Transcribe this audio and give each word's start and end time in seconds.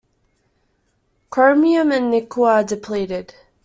Chromium 1.29 1.91
and 1.91 2.09
nickel 2.09 2.45
are 2.45 2.63
depleted. 2.63 3.35